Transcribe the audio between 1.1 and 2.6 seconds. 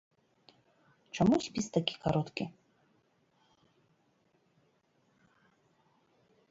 Чаму спіс такі кароткі?